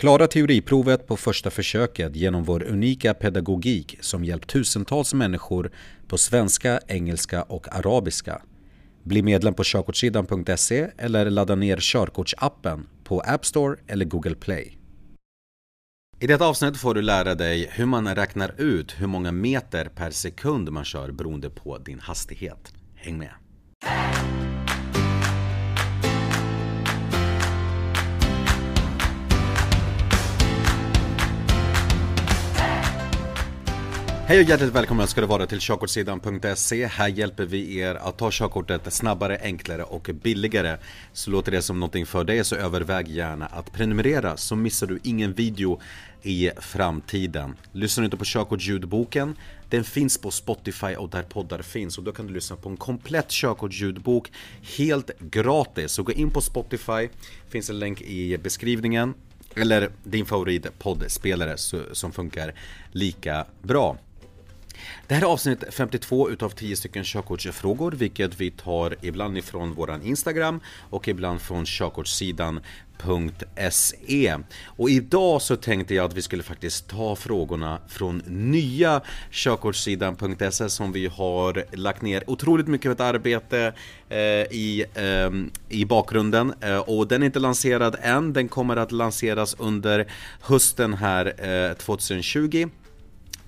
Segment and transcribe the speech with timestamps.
[0.00, 5.70] Klara teoriprovet på första försöket genom vår unika pedagogik som hjälpt tusentals människor
[6.06, 8.42] på svenska, engelska och arabiska.
[9.02, 14.78] Bli medlem på körkortssidan.se eller ladda ner körkortsappen på App Store eller Google Play.
[16.20, 20.10] I detta avsnitt får du lära dig hur man räknar ut hur många meter per
[20.10, 22.72] sekund man kör beroende på din hastighet.
[22.94, 23.30] Häng med!
[34.30, 38.28] Hej och hjärtligt välkomna ska du vara till körkortssidan.se Här hjälper vi er att ta
[38.32, 40.78] körkortet snabbare, enklare och billigare.
[41.12, 44.98] Så låter det som någonting för dig så överväg gärna att prenumerera så missar du
[45.02, 45.80] ingen video
[46.22, 47.56] i framtiden.
[47.72, 49.36] Lyssnar du inte på körkortsljudboken?
[49.70, 51.98] Den finns på Spotify och där poddar finns.
[51.98, 54.32] Och då kan du lyssna på en komplett körkortsljudbok
[54.78, 55.92] helt gratis.
[55.92, 57.08] Så gå in på Spotify
[57.48, 59.14] Finns en länk i beskrivningen.
[59.54, 61.56] Eller din favoritpoddspelare
[61.92, 62.54] som funkar
[62.92, 63.96] lika bra.
[65.06, 70.02] Det här är avsnitt 52 utav 10 stycken körkortsfrågor vilket vi tar ibland ifrån våran
[70.02, 77.16] Instagram och ibland från körkortssidan.se Och idag så tänkte jag att vi skulle faktiskt ta
[77.16, 79.00] frågorna från nya
[79.30, 83.72] körkortssidan.se som vi har lagt ner otroligt mycket arbete
[84.08, 84.18] eh,
[84.50, 85.30] i, eh,
[85.68, 86.54] i bakgrunden.
[86.60, 90.06] Eh, och den är inte lanserad än, den kommer att lanseras under
[90.40, 91.34] hösten här
[91.70, 92.68] eh, 2020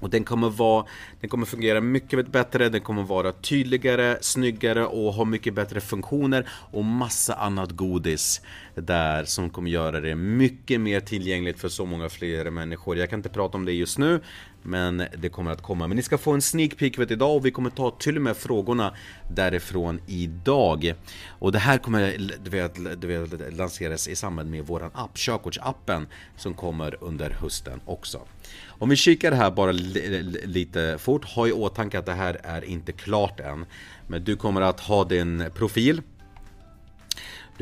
[0.03, 0.87] och den kommer, vara,
[1.21, 6.49] den kommer fungera mycket bättre, den kommer vara tydligare, snyggare och ha mycket bättre funktioner
[6.71, 8.41] och massa annat godis
[8.75, 12.97] där som kommer göra det mycket mer tillgängligt för så många fler människor.
[12.97, 14.21] Jag kan inte prata om det just nu,
[14.63, 15.87] men det kommer att komma.
[15.87, 18.23] Men ni ska få en sneak peek vet idag och vi kommer ta till och
[18.23, 18.95] med frågorna
[19.31, 20.95] därifrån idag.
[21.29, 26.07] Och det här kommer du vet, du vet, lanseras i samband med våran app, körkortsappen,
[26.37, 28.21] som kommer under hösten också.
[28.67, 32.93] Om vi kikar här bara lite fort, ha i åtanke att det här är inte
[32.93, 33.67] klart än.
[34.07, 36.03] Men du kommer att ha din profil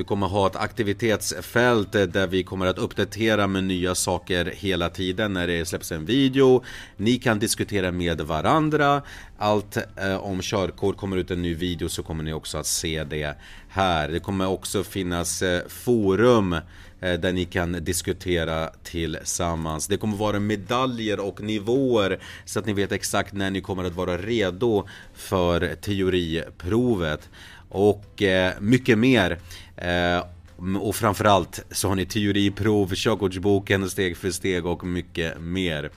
[0.01, 4.91] du kommer ha ett aktivitetsfält eh, där vi kommer att uppdatera med nya saker hela
[4.91, 6.65] tiden när det släpps en video.
[6.97, 9.03] Ni kan diskutera med varandra.
[9.39, 13.05] Allt eh, om körkort kommer ut en ny video så kommer ni också att se
[13.05, 13.35] det
[13.69, 14.09] här.
[14.09, 16.57] Det kommer också finnas eh, forum
[17.01, 19.87] Eh, där ni kan diskutera tillsammans.
[19.87, 23.95] Det kommer vara medaljer och nivåer så att ni vet exakt när ni kommer att
[23.95, 27.29] vara redo för teoriprovet
[27.69, 29.39] och eh, mycket mer.
[29.77, 30.25] Eh,
[30.81, 35.91] och framförallt så har ni teoriprov, körkortsboken steg för steg och mycket mer.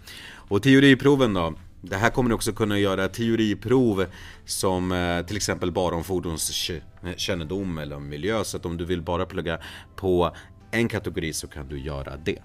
[0.48, 1.54] Och teoriproven då?
[1.82, 4.06] Det här kommer ni också kunna göra teoriprov
[4.46, 8.44] som eh, till exempel bara om fordonskännedom eh, eller om miljö.
[8.44, 9.60] Så att om du vill bara plugga
[9.96, 10.36] på
[10.74, 12.40] en kategori så kan du göra det.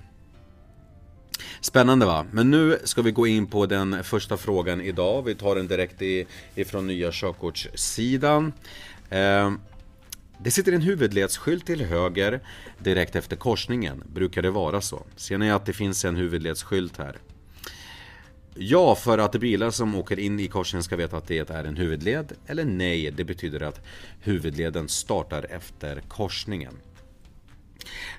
[1.60, 2.26] Spännande va?
[2.32, 5.22] Men nu ska vi gå in på den första frågan idag.
[5.22, 6.02] Vi tar den direkt
[6.54, 8.52] ifrån nya körkortssidan.
[9.10, 9.52] Eh,
[10.40, 12.40] det sitter en huvudledsskylt till höger
[12.78, 14.04] direkt efter korsningen.
[14.14, 15.02] Brukar det vara så?
[15.16, 17.16] Ser ni att det finns en huvudledsskylt här?
[18.54, 21.76] Ja, för att bilar som åker in i korsningen ska veta att det är en
[21.76, 22.32] huvudled.
[22.46, 23.86] Eller nej, det betyder att
[24.20, 26.74] huvudleden startar efter korsningen.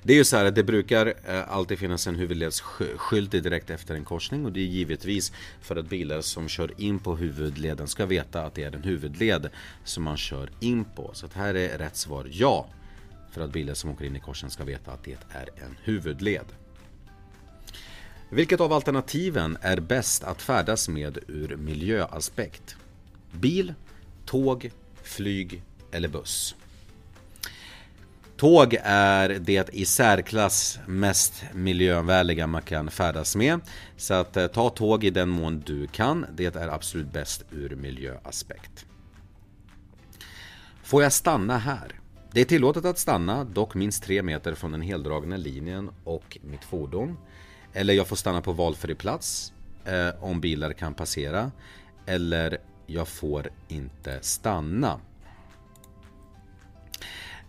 [0.02, 3.94] Det är ju så här att det brukar eh, alltid finnas en huvudledsskylt direkt efter
[3.94, 8.06] en korsning och det är givetvis för att bilar som kör in på huvudleden ska
[8.06, 9.50] veta att det är en huvudled
[9.84, 11.10] som man kör in på.
[11.12, 12.66] Så att här är rätt svar ja.
[13.32, 16.46] För att bilar som åker in i korsningen ska veta att det är en huvudled.
[18.30, 22.76] Vilket av alternativen är bäst att färdas med ur miljöaspekt?
[23.32, 23.74] Bil,
[24.26, 24.70] tåg,
[25.02, 26.54] flyg eller buss?
[28.40, 33.60] Tåg är det i särklass mest miljövänliga man kan färdas med.
[33.96, 36.26] Så att eh, ta tåg i den mån du kan.
[36.36, 38.86] Det är absolut bäst ur miljöaspekt.
[40.82, 42.00] Får jag stanna här?
[42.32, 46.64] Det är tillåtet att stanna, dock minst 3 meter från den heldragna linjen och mitt
[46.64, 47.16] fordon.
[47.72, 49.52] Eller jag får stanna på valfri plats
[49.84, 51.50] eh, om bilar kan passera.
[52.06, 55.00] Eller jag får inte stanna.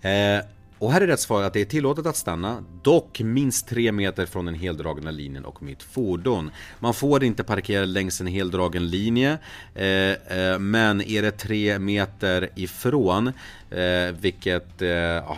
[0.02, 0.46] Eh,
[0.82, 4.26] och här är rätt svar att det är tillåtet att stanna, dock minst 3 meter
[4.26, 6.52] från den heldragna linjen och mitt fordon.
[6.80, 9.38] Man får inte parkera längs en heldragen linje,
[9.76, 13.28] eh, eh, men är det 3 meter ifrån,
[13.72, 14.88] eh, vilket, eh,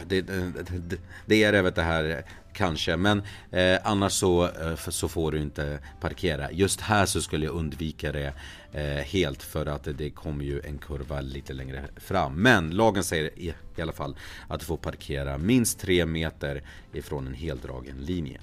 [0.08, 2.24] det, det, det, är även det här
[2.54, 2.98] kanske.
[2.98, 6.52] Men eh, annars så, eh, så får du inte parkera.
[6.52, 8.34] Just här så skulle jag undvika det
[8.72, 12.34] eh, helt för att det kommer ju en kurva lite längre fram.
[12.34, 14.16] Men lagen säger i, i alla fall
[14.48, 16.64] att du får parkera minst 3 meter
[16.94, 18.42] ifrån en heldragen linje.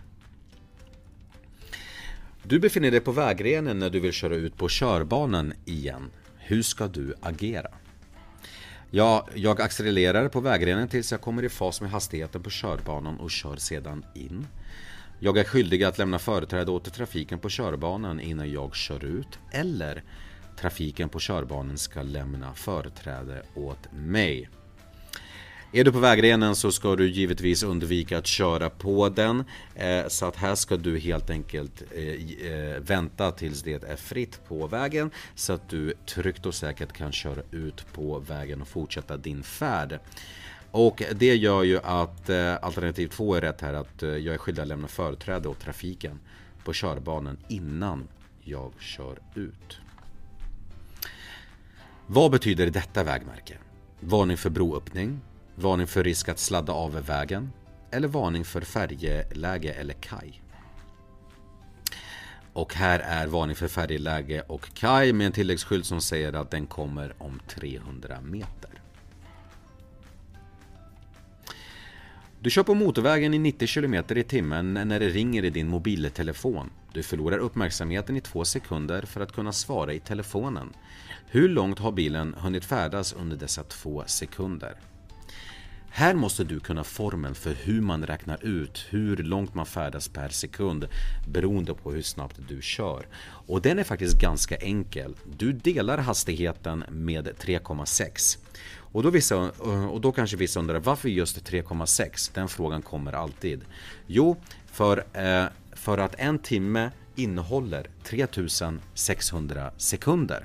[2.42, 6.10] Du befinner dig på vägrenen när du vill köra ut på körbanan igen.
[6.38, 7.70] Hur ska du agera?
[8.92, 13.30] Ja, jag accelererar på vägrenen tills jag kommer i fas med hastigheten på körbanan och
[13.30, 14.46] kör sedan in.
[15.18, 19.38] Jag är skyldig att lämna företräde åt trafiken på körbanan innan jag kör ut.
[19.50, 20.02] Eller
[20.60, 24.48] trafiken på körbanan ska lämna företräde åt mig.
[25.72, 29.44] Är du på vägrenen så ska du givetvis undvika att köra på den.
[29.74, 34.40] Eh, så att här ska du helt enkelt eh, eh, vänta tills det är fritt
[34.48, 35.10] på vägen.
[35.34, 39.98] Så att du tryggt och säkert kan köra ut på vägen och fortsätta din färd.
[40.70, 44.38] Och det gör ju att eh, alternativ två är rätt här att eh, jag är
[44.38, 46.20] skyldig att lämna företräde åt trafiken
[46.64, 48.08] på körbanan innan
[48.40, 49.78] jag kör ut.
[52.06, 53.56] Vad betyder detta vägmärke?
[54.00, 55.20] Varning för broöppning,
[55.54, 57.52] varning för risk att sladda av vägen
[57.90, 60.42] eller varning för färjeläge eller kaj.
[62.52, 66.66] Och här är varning för färjeläge och kaj med en tilläggsskylt som säger att den
[66.66, 68.70] kommer om 300 meter.
[72.42, 76.70] Du kör på motorvägen i 90 km i timmen när det ringer i din mobiltelefon.
[76.92, 80.72] Du förlorar uppmärksamheten i två sekunder för att kunna svara i telefonen.
[81.26, 84.74] Hur långt har bilen hunnit färdas under dessa två sekunder?
[85.92, 90.28] Här måste du kunna formeln för hur man räknar ut hur långt man färdas per
[90.28, 90.88] sekund
[91.28, 93.06] beroende på hur snabbt du kör.
[93.22, 95.14] Och den är faktiskt ganska enkel.
[95.36, 98.38] Du delar hastigheten med 3,6.
[98.92, 102.30] Och då, vissa, eh, och då kanske vissa undrar varför just 3,6?
[102.34, 103.64] Den frågan kommer alltid.
[104.06, 104.36] Jo,
[104.66, 110.44] för, eh, för att en timme innehåller 3600 sekunder.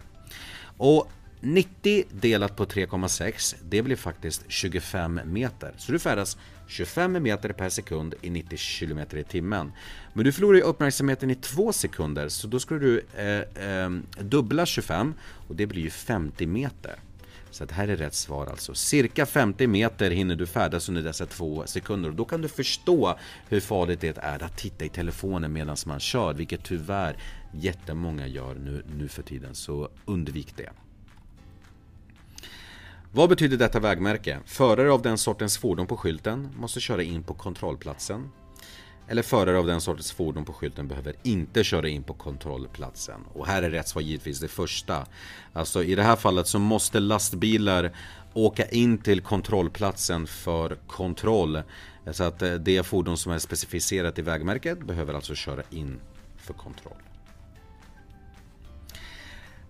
[0.78, 1.12] Och
[1.46, 5.74] 90 delat på 3,6 det blir faktiskt 25 meter.
[5.78, 6.38] Så du färdas
[6.68, 9.72] 25 meter per sekund i 90 km i timmen.
[10.14, 13.90] Men du förlorar ju uppmärksamheten i 2 sekunder så då ska du eh, eh,
[14.20, 15.14] dubbla 25
[15.48, 16.96] och det blir ju 50 meter.
[17.52, 18.74] Så det här är rätt svar alltså.
[18.74, 23.18] Cirka 50 meter hinner du färdas under dessa två sekunder och då kan du förstå
[23.50, 27.18] hur farligt det är att titta i telefonen medan man kör, vilket tyvärr
[27.54, 29.56] jättemånga gör nu, nu för tiden.
[29.56, 30.70] Så undvik det.
[33.16, 34.40] Vad betyder detta vägmärke?
[34.46, 38.32] Förare av den sortens fordon på skylten måste köra in på kontrollplatsen.
[39.08, 43.22] Eller förare av den sortens fordon på skylten behöver inte köra in på kontrollplatsen.
[43.34, 45.06] Och här är rätt svar givetvis det första.
[45.54, 47.92] Alltså i det här fallet så måste lastbilar
[48.34, 51.62] åka in till kontrollplatsen för kontroll.
[52.12, 56.00] Så att eh, det fordon som är specificerat i vägmärket behöver alltså köra in
[56.38, 57.05] för kontroll.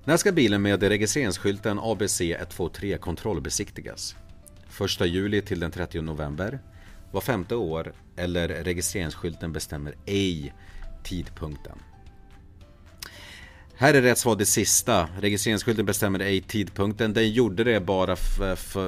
[0.07, 4.15] När ska bilen med registreringsskylten ABC 123 kontrollbesiktigas?
[5.01, 6.59] 1 juli till den 30 november.
[7.11, 10.53] Var femte år eller registreringsskylten bestämmer ej
[11.03, 11.77] tidpunkten.
[13.75, 15.09] Här är rätt svar det sista.
[15.19, 17.13] Registreringsskylten bestämmer ej tidpunkten.
[17.13, 18.15] Den gjorde det bara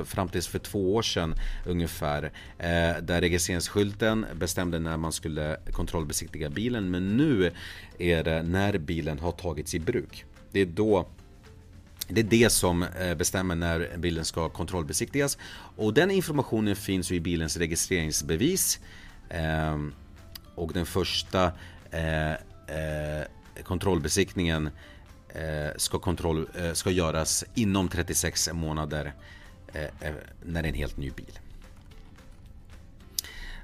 [0.06, 1.36] fram tills för två år sedan
[1.66, 2.24] ungefär.
[2.58, 6.92] Eh, där registreringsskylten bestämde när man skulle kontrollbesiktiga bilen.
[6.92, 7.52] Men nu
[8.00, 10.26] är det när bilen har tagits i bruk.
[10.52, 11.08] Det är då
[12.10, 15.38] det är det som eh, bestämmer när bilen ska kontrollbesiktigas.
[15.76, 18.80] Och den informationen finns ju i bilens registreringsbevis.
[19.30, 19.94] Ehm,
[20.56, 21.52] och den första
[21.92, 23.26] eh, eh,
[23.64, 24.70] kontrollbesiktningen
[25.30, 29.14] eh, ska, kontroll, eh, ska göras inom 36 månader
[30.46, 31.40] när det är en helt ny bil.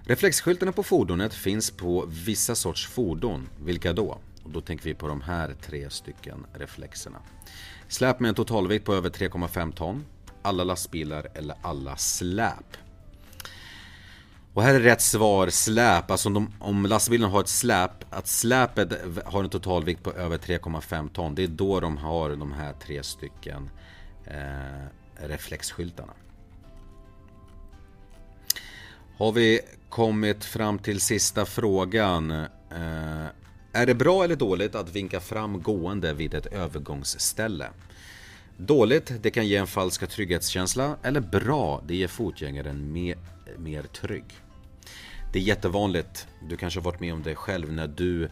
[0.05, 3.49] Reflexskyltarna på fordonet finns på vissa sorts fordon.
[3.65, 4.17] Vilka då?
[4.43, 7.19] Och då tänker vi på de här tre stycken reflexerna.
[7.88, 10.05] Släp med en totalvikt på över 3,5 ton.
[10.41, 12.77] Alla lastbilar eller alla släp.
[14.53, 18.27] Och här är rätt svar släp, alltså om, de, om lastbilen har ett släp, att
[18.27, 18.93] släpet
[19.25, 21.35] har en totalvikt på över 3,5 ton.
[21.35, 23.69] Det är då de har de här tre stycken
[24.25, 24.88] eh,
[25.27, 26.13] reflexskyltarna.
[29.17, 29.59] Har vi
[29.89, 32.31] kommit fram till sista frågan.
[32.31, 33.25] Eh,
[33.73, 37.69] är det bra eller dåligt att vinka fram gående vid ett övergångsställe?
[38.57, 40.97] Dåligt, det kan ge en falsk trygghetskänsla.
[41.03, 43.17] Eller bra, det ger fotgängaren mer,
[43.57, 44.25] mer trygg.
[45.33, 48.29] Det är jättevanligt, du kanske har varit med om det själv när du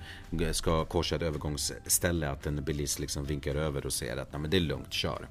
[0.51, 4.51] ska korsa ett övergångsställe att en bilist liksom vinkar över och säger att Nej, men
[4.51, 5.27] det är lugnt, kör.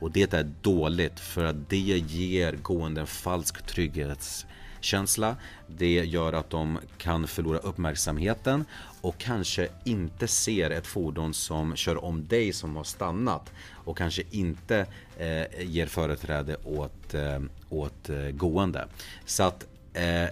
[0.00, 4.50] Och det är dåligt för att det ger gående en falsk trygghetskänsla
[4.86, 5.36] känsla.
[5.66, 8.64] Det gör att de kan förlora uppmärksamheten
[9.00, 14.22] och kanske inte ser ett fordon som kör om dig som har stannat och kanske
[14.30, 14.86] inte
[15.18, 18.88] eh, ger företräde åt, eh, åt eh, gående.
[19.24, 20.28] Så att eh,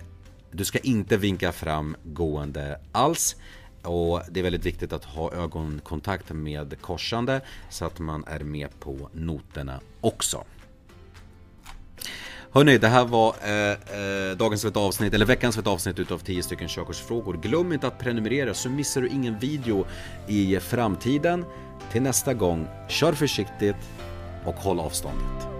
[0.50, 3.36] du ska inte vinka fram gående alls.
[3.82, 8.80] och det är väldigt viktigt att ha ögonkontakt med korsande så att man är med
[8.80, 10.44] på noterna också.
[12.54, 16.42] Hörni, det här var eh, eh, dagens ett avsnitt, eller veckans ett avsnitt utav 10
[16.42, 17.36] stycken körkortsfrågor.
[17.42, 19.86] Glöm inte att prenumerera så missar du ingen video
[20.26, 21.44] i framtiden.
[21.92, 23.76] Till nästa gång, kör försiktigt
[24.44, 25.53] och håll avståndet.